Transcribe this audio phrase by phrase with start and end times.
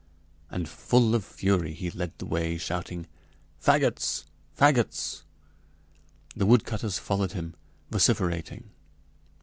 [0.49, 3.05] And full of fury, he led the way, shouting:
[3.63, 4.25] "Fagots!
[4.57, 5.21] Fagots!"
[6.35, 7.53] The woodcutters followed him,
[7.91, 8.71] vociferating.